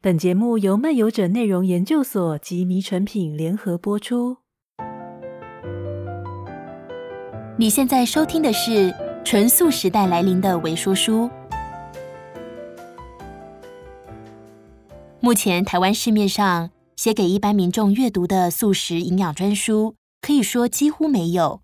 [0.00, 4.36] 本节目由漫游者内容研究所及迷诚品联合播出。
[7.56, 11.28] 你现在收听的是纯素时代来临的维说书。
[15.18, 21.62] 目前台湾市面上写给一般民众阅读的素食营养专书，可以说几乎没有。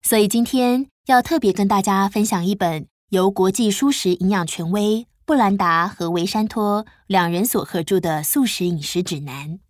[0.00, 9.60] 所以今天要特别跟大家分享一本由国际蔬食营养权威布兰达和维山托两人所合著的素食饮食指南。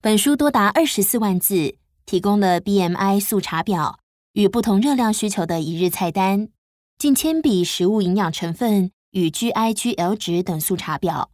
[0.00, 3.98] 本书多达二十四万字，提供了 BMI 速查表
[4.32, 6.48] 与不同热量需求的一日菜单，
[6.96, 11.30] 近千笔食物营养成分与 GI、GL 值等速查表，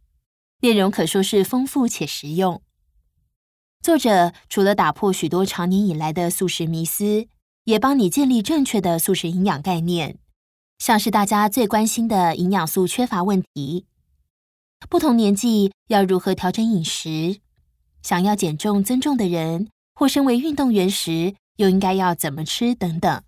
[0.59, 2.61] 内容可说是丰富且实用。
[3.81, 7.27] 作者除了打破许多长年以来的素食迷思，
[7.63, 10.19] 也帮你建立正确的素食营养概念，
[10.79, 13.85] 像是大家最关心的营养素缺乏问题，
[14.89, 17.41] 不同年纪要如何调整饮食，
[18.01, 23.21] 想要减重增重的人，或身为运动员时又应该要怎么吃等等。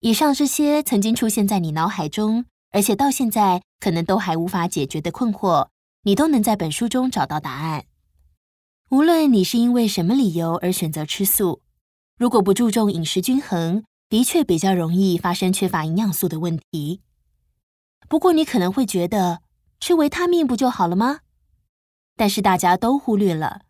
[0.00, 5.68] 以上这些曾经出现在你脑海中，而且到现在可能都还无法解决的困惑，
[6.02, 7.86] 你都能在本书中找到答案。
[8.90, 11.60] 无论你是因为什么理由而选择吃素。
[12.16, 17.00] 如果不注重饮食均衡，的确比较容易发生缺乏营养素的问题。
[18.08, 19.40] 不过，你可能会觉得
[19.80, 21.20] 吃维他命不就好了吗？
[22.16, 23.62] 但是大家都忽略了，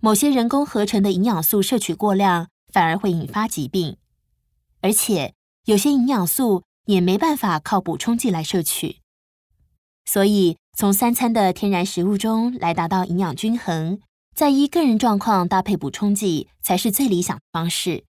[0.00, 3.96] 某些人工合成的营养素摄取过量，反而会引发疾病。
[4.80, 5.34] 而且，
[5.64, 9.00] 有些营养素也没办法靠补充剂来摄取。
[10.04, 14.00] 所以，从三餐的天然食物中来达到营养均衡。
[14.34, 18.04] 再依个人状况搭配补充剂才是最理想的方式。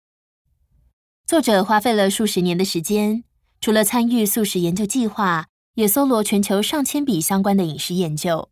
[1.28, 3.26] 作者花费了数十年的时间，
[3.60, 8.48] 除了参与素食研究计划，也搜罗全球上千笔相关的饮食研究。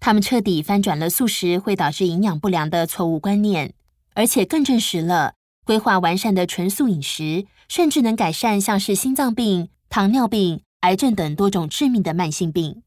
[0.00, 3.74] 他们彻底翻转了素食会导致营养不良的错误观念，
[4.14, 5.34] 而且更证实了
[5.66, 12.82] 规划完善的纯素饮食，甚至能改善像是心脏病、糖尿病、癌症等多种致命的慢性病。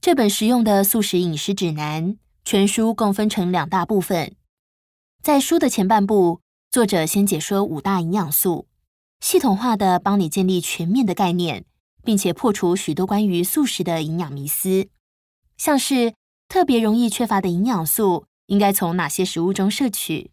[0.00, 2.16] 这本实用的素食饮食指南。
[2.44, 4.34] 全书共分成两大部分，
[5.22, 6.40] 在书的前半部，
[6.76, 8.68] 作者先解说五大营养素，
[9.20, 11.64] 系统化的帮你建立全面的概念，
[12.04, 14.90] 并且破除许多关于素食的营养迷思，
[15.56, 16.12] 像是
[16.48, 20.32] 特别容易缺乏的营养素应该从哪些食物中摄取，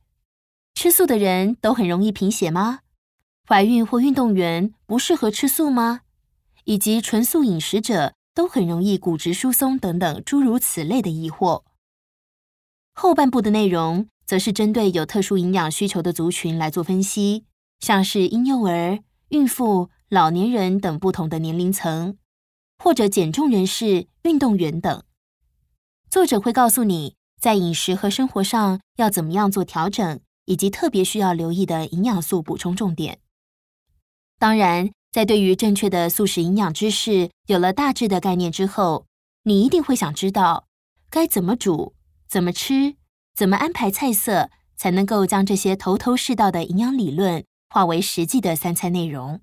[0.76, 2.80] 吃素的人都很容易贫血吗？
[3.48, 6.02] 怀孕或运动员不适合吃素吗？
[6.66, 11.64] 以及纯素饮食者都很容易骨质疏松等等诸如此类的疑惑。
[12.94, 17.46] 后半部的内容则是针对有特殊营养需求的族群来做分析，
[17.80, 22.18] 像是婴幼儿、孕妇、老年人等不同的年龄层，
[22.78, 25.04] 或者减重人士、运动员等。
[26.10, 33.20] 作者会告诉你，在饮食和生活上要怎么样做调整，以及特别需要留意的营养素补充重点。
[34.40, 39.06] 当然，在对于正确的素食营养知识有了大致的概念之后，
[39.44, 40.68] 你一定会想知道
[41.10, 41.94] 该怎么煮。
[42.30, 42.96] 怎么吃，
[43.36, 49.42] 怎么安排菜色，才能够将这些头头是道的营养理论化为实际的三餐内容？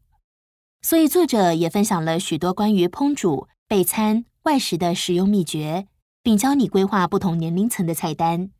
[0.82, 5.88] 所以作者也分享了许多关于烹煮、备餐、外食的实用秘诀，
[6.22, 8.50] 并教你规划不同年龄层的菜单。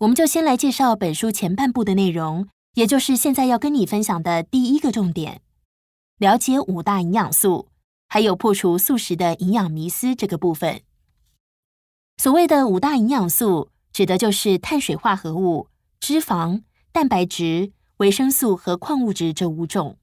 [0.00, 5.42] 我们就先来介绍本书前半部的内容，也就是现在要跟你分享的第一个重点：
[6.18, 7.68] 了解五大营养素，
[8.08, 10.80] 还有破除素食的营养迷思这个部分。
[12.16, 15.68] 所谓的五大营养素，指的就是碳水化合物、
[16.00, 19.98] 脂肪、蛋白质、维生素和矿物质这五种。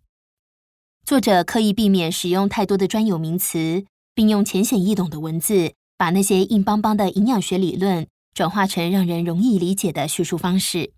[1.06, 10.94] 作者刻意避免使用太多的专有名词，并用浅显易懂的文字，把那些硬邦邦的营养学理论转化成让人容易理解的叙述方式，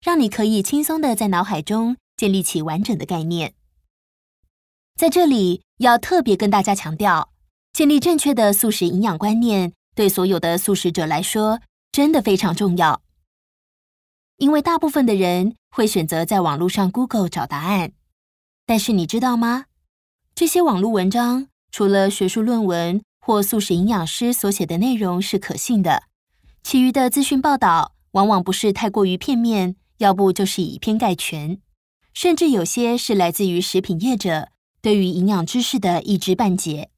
[0.00, 3.54] 让你可以轻松的在脑海中建立起完整的概念。
[4.96, 7.30] 在这里，要特别跟大家强调，
[7.72, 9.72] 建立正确的素食营养观念。
[9.94, 11.60] 对所有的素食者来说，
[11.94, 13.02] 真的非常重要，
[14.38, 17.92] 因为大部分的人会选择在网络上 Google 找答案。
[18.66, 19.66] 但是你知道吗？
[20.34, 26.02] 这些网络文章除了学术论文或素食营养师所写的内容是可信的，
[26.64, 31.60] 其余的资讯报道往往不是太过于片面，要不就是以偏概全，
[32.12, 34.48] 甚至有些是来自于食品业者
[34.82, 36.90] 对于营养知识的一知半解，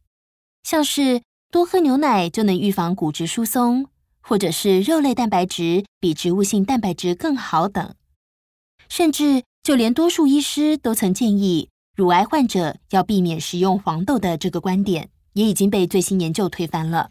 [0.63, 1.21] 像是。
[1.49, 3.87] 多喝牛奶就能预防骨质疏松，
[4.29, 7.95] 或者是肉类蛋白质比植物性蛋白质更好等，
[8.89, 17.11] 甚至就连多数医师都曾建议乳癌患者要避免食用黄豆的这个观点，也已经被最新研究推翻了。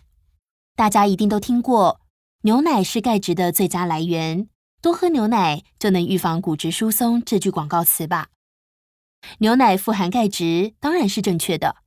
[0.76, 2.02] 大家一定都听过，
[2.42, 4.50] 牛奶是钙质的最佳来源，
[4.82, 8.28] 多喝牛奶就能预防骨质疏松这句广告词吧？
[9.38, 11.78] 牛奶富含钙质，当然是正确的。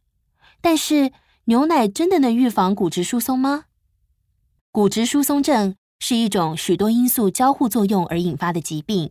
[0.62, 1.12] 但是，
[1.44, 3.66] 牛奶真的能预防骨质疏松吗？
[4.78, 9.10] 骨质疏松症是一种许多因素交互作用而引发的疾病，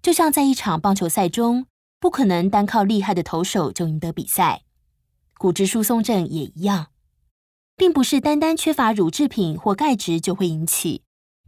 [0.00, 1.66] 就像在一场棒球赛中，
[2.00, 4.62] 不可能单靠厉害的投手就赢得比赛。
[5.36, 6.86] 骨质疏松症也一样，
[7.76, 11.02] 并不是单单缺乏乳制品或钙质就会引起，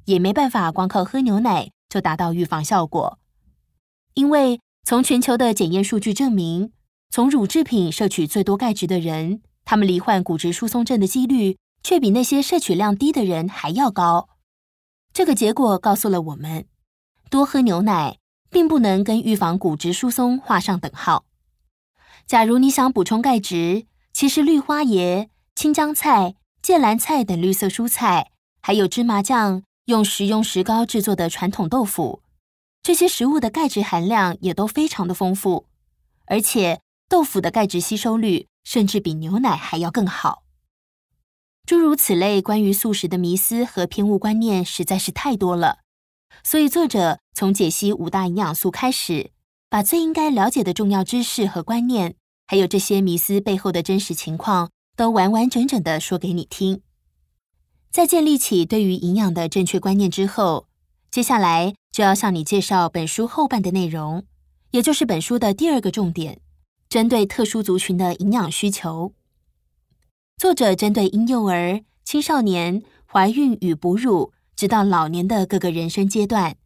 [0.04, 3.18] 也没办法光靠喝牛奶就达到预防效果。
[4.12, 6.74] 因为从全球的检验数据证明，
[7.08, 14.28] 从乳制品摄取最多钙质的人，他们罹患骨质疏松症的几率却比那些摄取量低的人还要高。
[15.12, 16.66] 这个结果告诉了我们，
[17.28, 18.18] 多喝牛奶
[18.48, 21.24] 并不能跟预防骨质疏松画上等号。
[22.26, 28.30] 假如你想补充钙质，其实绿花椰、青江菜、芥蓝菜等绿色蔬菜，
[28.62, 32.22] 还有芝麻酱、用食用石膏制作的传统豆腐，
[32.82, 35.66] 这些食物的钙质含量也都非常的丰富，
[36.26, 40.44] 而且豆腐的钙质吸收率甚至比牛奶还要更好。
[41.70, 45.78] 诸如此类关于素食的迷思和偏误观念实在是太多了，
[46.42, 49.30] 所以作者从解析五大营养素开始，
[49.68, 52.16] 把最应该了解的重要知识和观念，
[52.48, 56.82] 还有这些迷思背后的真实情况，都完完整整的说给你听。
[57.92, 60.66] 在建立起对于营养的正确观念之后，
[61.08, 64.24] 接下来就要向你介绍本书后半的内容，
[64.72, 66.40] 也就是本书的第二个重点，
[66.88, 69.14] 针对特殊族群的营养需求。
[70.40, 76.56] 作者针对婴幼儿、青少年、怀孕与哺乳，直到老年的各个人生阶段，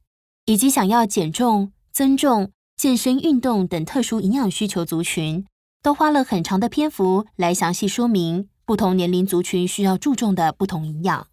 [0.44, 5.44] 以及想要减重、增重、健身运动等特殊营养需求族群，
[5.82, 11.26] 都花了很长的篇幅来详细说明不同年龄族群需要注重的不同营养。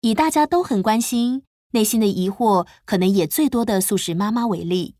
[0.00, 4.96] 以大家都很关心、内心的疑惑可能也最多的素食妈妈为例，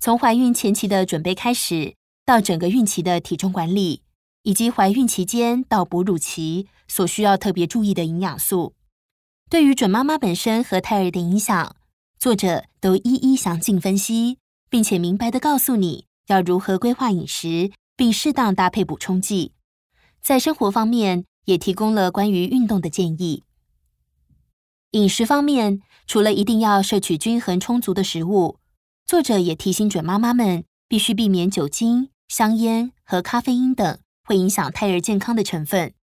[0.00, 1.94] 从怀孕前期的准备开始，
[2.24, 4.02] 到整个孕期的体重管理。
[4.46, 8.74] 以及怀孕期间到哺乳期所需要特别注意的营养素，
[9.50, 11.74] 对于准妈妈本身和胎儿的影响，
[12.16, 14.38] 作者都一一详尽分析，
[14.70, 19.50] 并且明白的告诉你要如何规划饮食，并适当搭配补充剂。
[20.22, 23.42] 在生活方面，也提供了关于运动的建议。
[24.92, 28.60] 饮食方面，除了一定要摄取均衡充足的食物，
[29.04, 33.98] 作者也提醒准妈妈们必须避免酒精、香烟和咖啡因等。
[34.26, 35.94] 会影响胎儿健康的成分，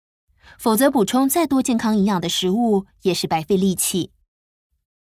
[0.57, 4.11] 否则补充再多健康营养的食物也是白费力气。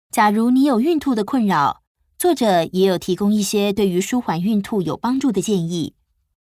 [0.10, 1.84] 假如你有孕吐的困扰，
[2.18, 5.96] 作者也有提供一些对于舒缓孕吐有帮助的建议，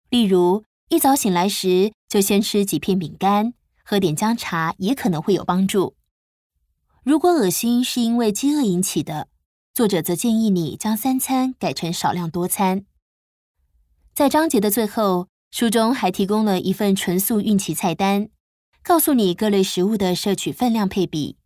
[0.09, 3.55] 例如一早醒来时就先吃几片饼干，
[3.85, 5.97] 喝点姜茶也可能会有帮助。
[7.03, 9.29] 如果恶心是因为饥饿引起的，
[9.75, 12.85] 作者则建议你将三餐改成少量多餐。
[14.15, 18.31] 在章节的最后，书中还提供了一份纯素孕期菜单，
[18.83, 21.37] 告诉你各类食物的摄取分量配比。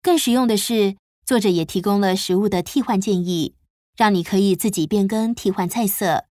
[0.00, 0.96] 更实用的是，
[1.26, 3.54] 作者也提供了食物的替换建议，
[3.98, 6.24] 让你可以自己变更替换菜色，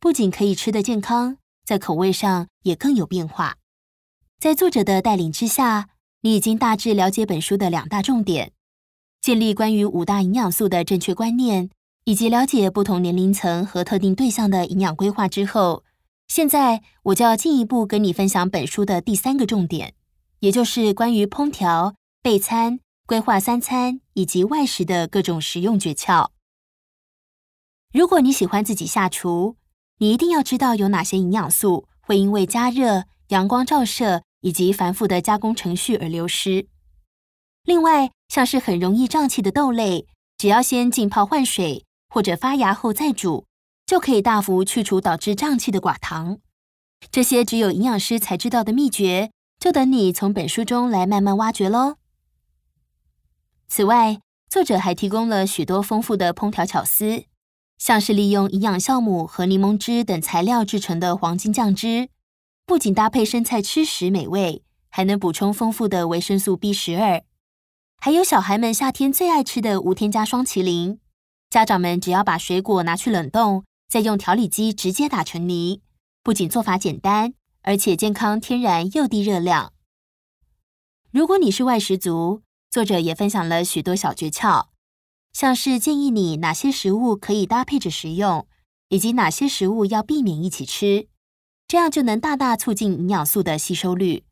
[0.00, 3.58] 不仅可以吃得健康，在口味上也更有变化。
[4.40, 5.90] 在作者的带领之下，
[6.22, 8.52] 你已经大致了解本书的两大重点：
[9.20, 11.68] 建立关于五大营养素的正确观念，
[12.04, 15.84] 以及了解不同年龄层和特定对象的营养规划之后。
[16.28, 19.94] 现在我就要进一步跟你分享本书的第三个重点，
[20.40, 26.30] 也就是关于烹调、备餐、规划三餐以及外食的各种实用诀窍。
[27.92, 29.56] 如果你喜欢自己下厨，
[29.98, 36.66] 你一定要知道有哪些营养素会因为加热、阳光照射以及繁复的加工程序而流失。
[37.62, 43.46] 另外，像是很容易胀气的豆类，只要先浸泡换水，或者发芽后再煮。
[43.86, 46.38] 就可以大幅去除导致胀气的寡糖。
[47.10, 51.96] 这些只有营养师才知道的秘诀，就等你从本书中来慢慢挖掘喽。
[53.68, 57.24] 此外，作者还提供了许多丰富的烹调巧思，
[57.76, 62.08] 像是利用营养酵母和柠檬汁等材料制成的黄金酱汁，
[62.64, 67.22] 不仅搭配生菜吃时美味，还能补充丰富的维生素 B 十二。
[67.98, 71.00] 还有小孩们夏天最爱吃的无添加双淇淋，
[71.50, 73.64] 家长们只要把水果拿去冷冻。
[73.88, 75.80] 再用调理机直接打成泥，
[76.22, 79.72] 不仅做法简单，而且健康天然又低热量。
[81.10, 84.66] 如果你是外食族，作者也分享了许多小诀窍，
[85.32, 88.48] 像是建议你哪些食物可以搭配着食用，
[88.88, 91.08] 以及哪些食物要避免一起吃，
[91.68, 94.24] 这样就能大大促进营养素的吸收率。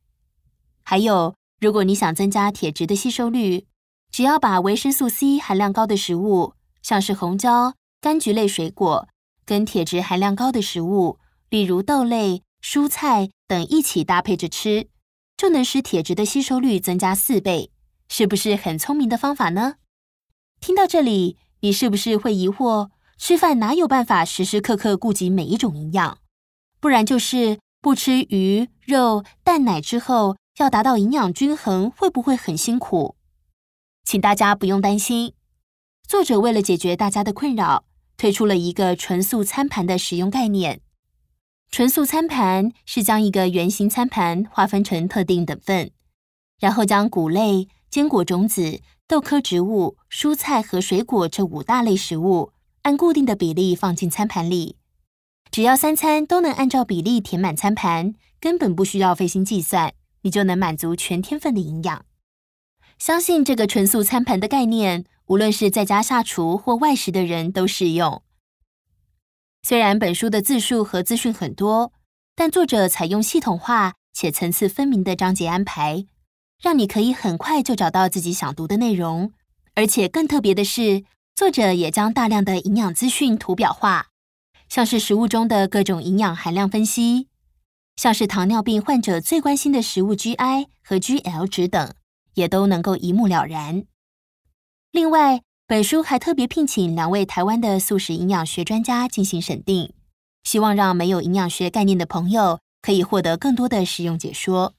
[0.83, 3.69] 还有如果你想增加铁质的吸收率，
[4.11, 9.09] 只要把维生素 C 含量高的食物，像是红椒、柑橘类水果，
[9.45, 11.19] 跟铁质含量高的食物，
[11.49, 14.89] 例如豆类、蔬菜等一起搭配着吃，
[15.37, 17.71] 就能使铁质的吸收率增加四倍。
[18.09, 19.77] 是不是很聪明的方法呢？
[20.61, 26.19] 听到这里，你是不是会疑惑，吃饭哪有办法时时刻刻顾及每一种营养？
[26.79, 33.17] 不然就是不吃鱼、肉、蛋奶之后，要达到营养均衡，会不会很辛苦？
[34.05, 35.33] 请大家不用担心，
[36.07, 37.85] 作者为了解决大家的困扰，
[38.23, 40.81] 推出了一个纯素餐盘的使用概念。
[41.73, 45.91] 纯素餐盘是将一个圆形餐盘划分成特定等份，
[46.61, 47.67] 然后将谷类。
[47.91, 52.53] 坚果种子、豆科植物、蔬菜和水果这五大类食物，
[52.83, 54.77] 按固定的比例放进餐盘里。
[55.51, 62.05] 只要三餐都能按照比例填满餐盘，根本不需要费心计算，你就能满足全天份的营养。
[63.05, 68.23] 相信这个纯素餐盘的概念，无论是在家下厨或外食的人都适用。
[69.65, 71.93] 虽然本书的字数和资讯很多，
[72.37, 76.07] 但作者采用系统化且层次分明的章节安排。
[76.63, 79.33] 让你可以很快就找到自己想读的内容，
[79.75, 81.03] 而且更特别的是，
[81.35, 84.11] 作者也将大量的营养资讯图表化，
[84.69, 87.27] 像是食物中的各种营养含量分析，
[87.97, 91.93] 像是糖尿病患者最关心的食物 GI 和 GL 值等，
[92.35, 93.85] 也都能够一目了然。
[94.91, 99.93] 另外，本书还特别聘请两位台湾的素食营养学专家进行审定，
[100.45, 104.75] 希望让没有营养学概念的朋友可以获得更多的实用解说。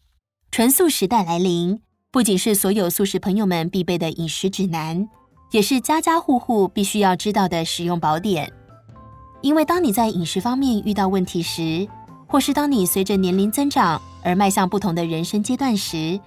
[0.51, 1.81] 纯素时代来临，
[2.11, 5.09] 不仅是所有素食朋友们必备的饮食指南，
[5.49, 8.53] 也是家家户户必须要知道的实用宝典。
[9.41, 11.87] 因为当你在饮食方面遇到问题时，
[12.27, 16.19] 或是当你随着年龄增长而迈向不同的人生阶段时，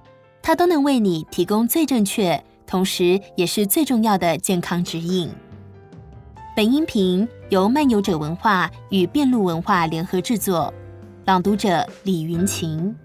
[0.47, 5.29] 它都能为你提供最正确，同时也是最重要的健康指引。
[6.55, 10.73] 本音频由漫游者文化与变路文化联合制作，
[11.25, 12.95] 朗读者李云晴。